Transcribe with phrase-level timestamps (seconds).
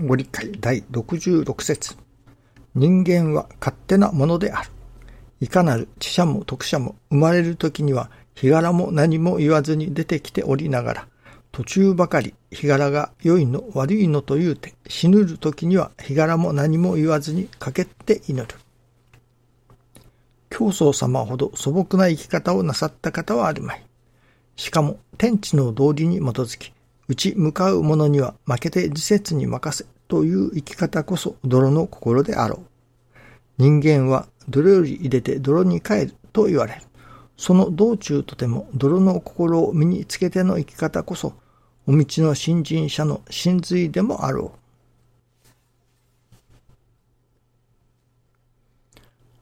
[0.00, 1.96] ご理解第66節
[2.74, 4.70] 人間は勝手なものである。
[5.40, 11.08] いかなる知者も徳者も生まれる時には日柄も何も言わずに出てきておりながら、
[11.50, 18.58] 途中ばかり日柄が良いの悪いのと言うて、死ぬる時には日柄も何も言わずにかけて祈る。
[20.48, 23.84] 教祖様ほど素朴な生き方をなさった方はあるまい。
[24.56, 26.72] しかも天地の道理に基づき、
[27.08, 33.18] 打ち向かう者には負けて自節に任せという生き方こそ泥の心であろう。
[33.58, 36.82] 人間は泥より入れて泥に帰ると言われる。
[37.36, 41.34] その道中とても泥の心を身につけての生き方こそ、
[41.86, 44.52] お道の新人者の真髄でもあろ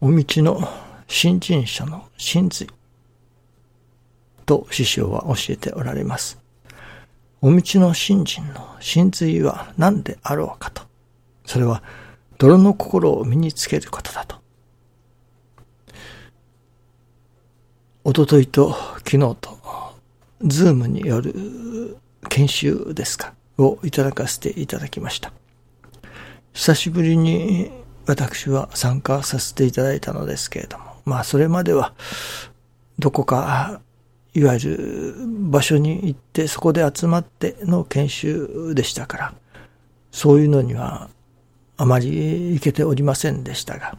[0.00, 0.08] う。
[0.08, 0.68] お道の
[1.08, 2.68] 新人者の真髄
[4.46, 6.38] と師匠は教えておられます。
[7.40, 10.82] お道の信心の真髄は何であろうかと。
[11.46, 11.82] それは
[12.38, 14.36] 泥の心を身につけることだと。
[18.04, 19.58] おとといと昨日と、
[20.42, 21.98] ズームによる
[22.28, 25.32] 研修ですか、をいただかせていただきました。
[26.54, 27.70] 久しぶりに
[28.06, 31.92] 私は参加させていただいたのですけれども、まあそれまでは
[32.98, 33.80] どこか
[34.34, 35.14] いわゆる
[35.50, 39.34] 場所に行ってそこで集まっての研修でしたから、
[40.10, 41.10] そういうのには
[41.76, 43.96] あまり行けておりませんでしたが、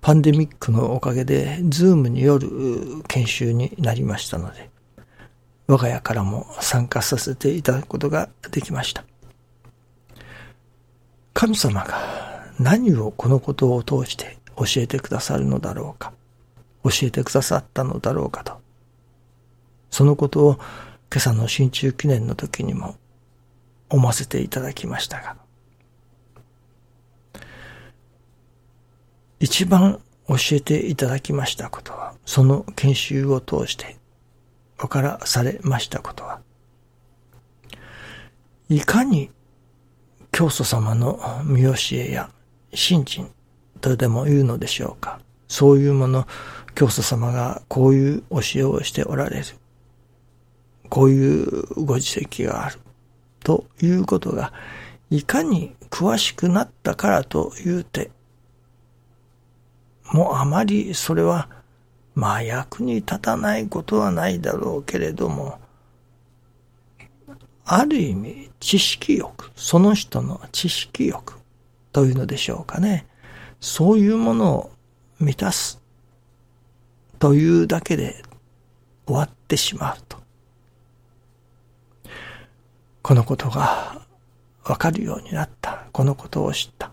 [0.00, 4.70] パンデミックのおかげで、ズームによる研修になりましたので、
[5.66, 9.04] 我が家からも参加させていただくことができました。
[11.32, 16.12] 神様が何をこのことを通して教えてくださるのだろうか、
[16.84, 18.60] 教えてくださったのだろうかと、
[19.94, 22.96] そのことを今朝の新中記念の時にも
[23.88, 25.36] 思わせていただきましたが、
[29.38, 33.96] 一番教えていただきましたことは、その研修を通して
[34.78, 36.40] 分からされましたことは、
[38.68, 39.30] いかに
[40.32, 42.30] 教祖様の見教えや
[42.72, 43.30] 信心
[43.80, 45.20] とでも言うのでしょうか。
[45.46, 46.26] そういうもの、
[46.74, 49.44] 教祖様がこういう教えをしておられる。
[50.88, 52.78] こういうご自責がある。
[53.42, 54.52] ということが、
[55.10, 58.10] いかに詳しくなったからと言うて、
[60.12, 61.48] もうあまりそれは、
[62.14, 65.58] まあ役に立たないことはないだろうけれども、
[67.64, 71.34] ある意味知識欲、その人の知識欲
[71.92, 73.06] というのでしょうかね。
[73.60, 74.70] そういうものを
[75.18, 75.80] 満たす
[77.18, 78.22] というだけで
[79.06, 80.23] 終わってしまうと。
[83.04, 84.00] このことが
[84.64, 85.84] わかるようになった。
[85.92, 86.90] このことを知った。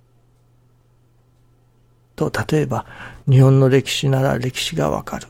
[2.18, 2.86] と、例えば、
[3.30, 5.30] 日本の歴史なら歴史がわかる。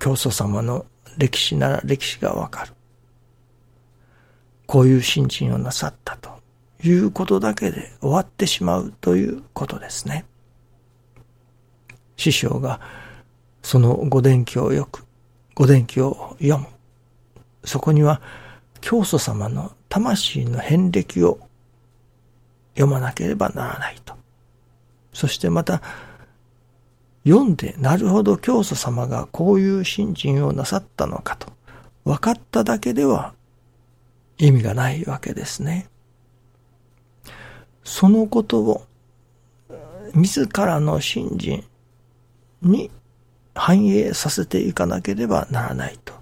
[0.00, 0.84] 教祖様の
[1.16, 2.72] 歴史なら歴史がわかる。
[4.66, 6.30] こういう信心をなさったと
[6.82, 10.24] いうことだけで終わってしまうということですね。
[12.16, 12.80] 師匠が
[13.62, 15.04] その御伝記をよく、
[15.54, 16.66] 御伝記を読む。
[17.62, 18.20] そこには
[18.86, 21.40] 教祖様の魂の遍歴を
[22.76, 24.14] 読まなければならないと。
[25.12, 25.82] そしてまた、
[27.26, 31.52] 読んで、なるほど教祖様がこういう信心をなさったのかと、
[32.04, 33.34] 分かっただけでは
[34.38, 35.88] 意味がないわけですね。
[37.82, 38.86] そのことを、
[40.14, 41.64] 自らの信心
[42.62, 42.92] に
[43.52, 46.14] 反映させていかなければならないと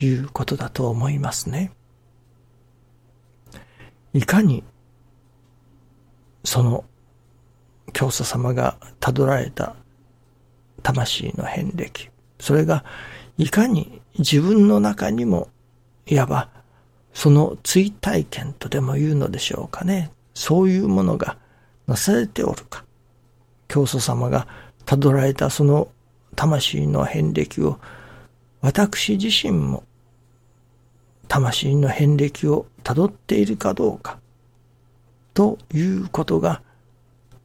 [0.00, 1.72] いうことだと思いますね。
[4.12, 4.64] いかに、
[6.44, 6.84] その、
[7.92, 9.74] 教祖様が辿られた
[10.82, 12.84] 魂の遍歴、それが
[13.36, 15.48] いかに自分の中にも、
[16.06, 16.48] いわば、
[17.12, 20.12] その追体験とでも言うのでしょうかね。
[20.34, 21.36] そういうものが
[21.86, 22.84] なされておるか。
[23.68, 24.46] 教祖様が
[24.86, 25.88] 辿られたその
[26.36, 27.78] 魂の遍歴を、
[28.60, 29.84] 私自身も
[31.30, 34.18] 魂の遍歴を辿っているかどうか、
[35.32, 36.60] ということが、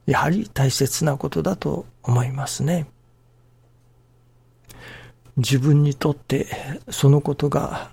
[0.06, 2.88] やはり大切なことだと思いますね。
[5.36, 6.48] 自分にとって
[6.88, 7.92] そのことが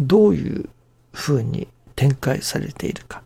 [0.00, 0.70] どういう
[1.12, 3.22] ふうに展開されているか。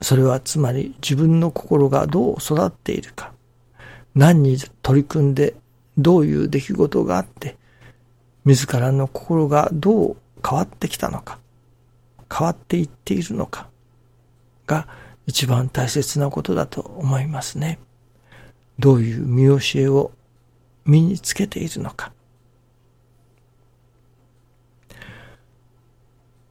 [0.00, 3.32] それはつまり自分の心がどう育っているか。
[4.16, 5.54] 何に取り組んで
[5.96, 7.56] どういう出来事があって、
[8.44, 10.16] 自らの心がどう
[10.46, 11.38] 変わってきたのか。
[12.32, 13.68] 変わっていっているのか
[14.66, 14.88] が
[15.26, 17.78] 一番大切なことだと思いますね。
[18.78, 20.12] どういう見教えを
[20.86, 22.12] 身につけているのか。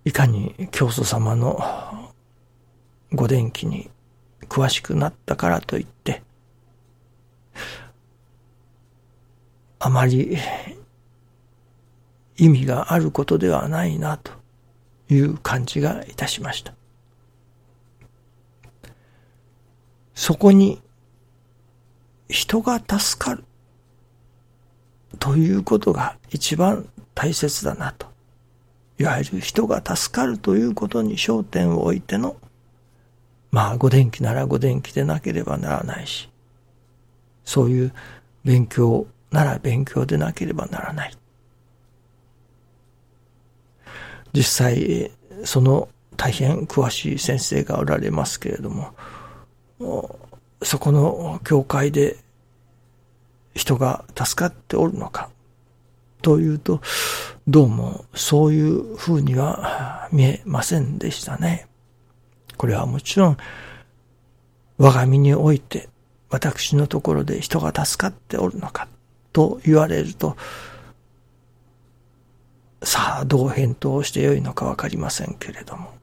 [0.06, 2.14] いかに教祖様の
[3.12, 3.90] ご伝記に
[4.48, 6.22] 詳しくなったからといって、
[9.80, 10.38] あまり
[12.38, 14.32] 意味があることではないなと
[15.10, 16.74] いう感じがいたしました。
[20.16, 20.82] そこに
[22.30, 23.44] 人が助かる
[25.20, 28.08] ということが一番大切だなと。
[28.98, 32.38] いわゆる人が助かるということに焦点を置いての、
[33.50, 36.30] まあ、ご電気ならご電気でなければならないし、
[37.44, 37.94] そういう
[38.46, 41.18] 勉強なら勉強でなければならない。
[44.34, 45.12] 実際、
[45.44, 48.94] その大変詳しい先生がおられますけれども、
[50.62, 52.18] そこの教会で
[53.56, 55.30] 人が助かっておるのか
[56.22, 56.82] というと、
[57.48, 61.68] どうもそういうふうには見えませんでしたね。
[62.58, 63.38] これはもちろん、
[64.78, 65.90] 我が身において
[66.30, 68.88] 私のところで人が助かっておるのか
[69.34, 70.38] と言われると、
[72.94, 75.94] さあどう返答してよいのかわかりませんけれども、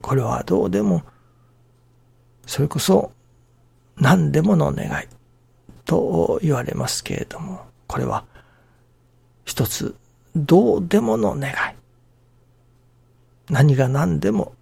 [0.00, 1.02] これはどうでも、
[2.46, 3.10] それこそ
[3.96, 5.08] 何でもの願い
[5.84, 8.24] と言われますけれども、これは
[9.44, 9.96] 一つ
[10.36, 11.54] どうでもの願い。
[13.50, 14.54] 何が何でも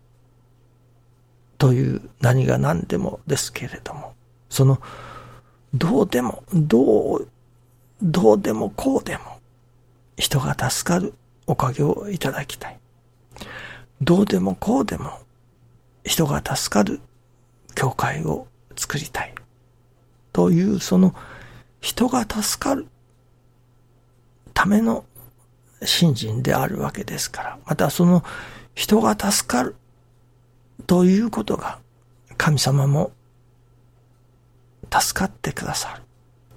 [1.59, 4.15] という何が何でもですけれども、
[4.49, 4.81] その
[5.75, 7.29] どうでも、どう、
[8.01, 9.40] どうでもこうでも
[10.21, 11.15] 人が助かる
[11.47, 12.79] おかげをいただきたい。
[14.03, 15.19] どうでもこうでも
[16.05, 17.01] 人が助かる
[17.75, 18.47] 教会を
[18.77, 19.35] 作りたい。
[20.33, 21.15] というその
[21.81, 22.87] 人が助かる
[24.53, 25.07] ための
[25.83, 28.23] 信心であるわけですから、またその
[28.75, 29.75] 人が助かる
[30.87, 31.79] ということが
[32.37, 33.13] 神様も
[34.93, 36.03] 助かってくださる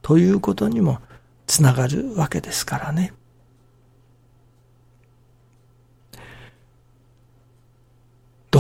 [0.02, 1.00] ということにも
[1.48, 3.14] つながるわけですからね。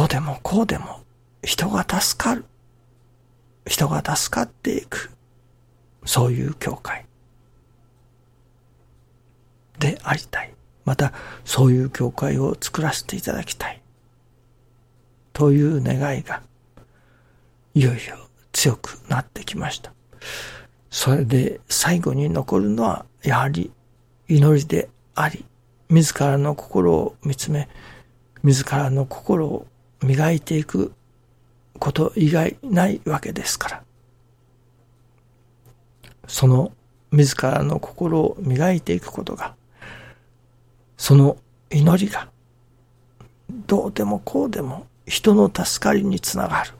[0.04, 1.00] どうでもこうでも
[1.46, 2.44] 人が助かる。
[3.66, 5.12] 人が助かっていく。
[6.04, 7.06] そういう教会。
[9.80, 10.54] でありたい。
[10.84, 11.14] また、
[11.46, 13.82] そういう教会を作らせていただきたい。
[15.32, 16.42] という願いが、
[17.74, 19.94] いよいよ強くなってきました。
[20.90, 23.72] それで最後に残るのは、やはり
[24.28, 25.46] 祈りであり、
[25.88, 27.70] 自らの心を見つめ、
[28.44, 29.66] 自らの心を
[30.04, 30.94] 磨いていく
[31.80, 33.84] こと以外ないわけですから。
[36.28, 36.72] その
[37.12, 39.56] 自らの心を磨いていくことが、
[40.98, 41.38] その
[41.70, 42.30] 祈りが、
[43.68, 46.72] どうでもこうでも人の助かりにつながる。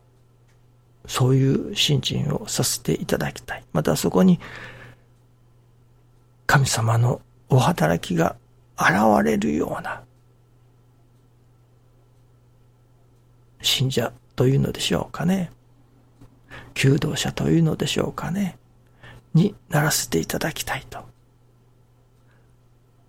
[1.06, 3.64] そういう信心をさせていただきたい。
[3.74, 4.40] またそこに、
[6.48, 8.36] 神様のお働きが
[8.78, 8.92] 現
[9.24, 10.02] れるような、
[13.74, 15.52] 信者というのでしょうかね。
[16.76, 18.60] 求道者というのでしょうかね。
[19.34, 21.00] にならせていただきたいと、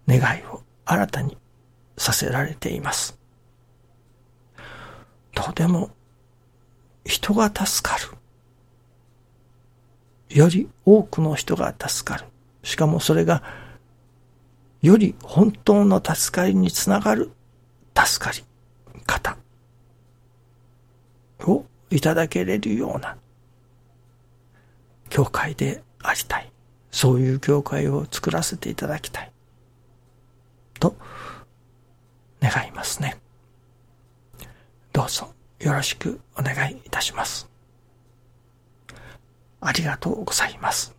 [0.08, 1.36] 願いを新たに
[1.98, 3.18] させられています。
[5.34, 5.90] とても
[7.04, 8.16] 人が助かる。
[10.30, 12.24] より多くの人が助かる。
[12.62, 13.42] しかもそれが
[14.80, 17.32] より本当の助かりにつながる
[17.94, 18.42] 助かり
[19.04, 19.36] 方
[21.46, 23.16] をいただけれるような
[25.08, 26.50] 教会でありたい。
[26.90, 29.32] そういう教会を作らせていただきたい。
[30.78, 30.96] と
[32.40, 33.16] 願いますね。
[34.92, 37.48] どうぞよろしくお願いいたします。
[39.60, 40.94] ありがとうございます。